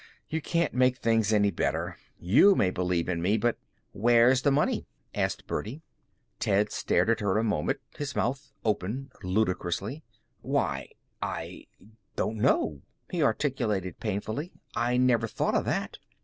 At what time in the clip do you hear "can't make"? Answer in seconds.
0.41-0.97